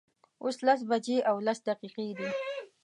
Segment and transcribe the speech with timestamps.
[0.43, 2.29] اوس لس بجې او لس دقیقې دي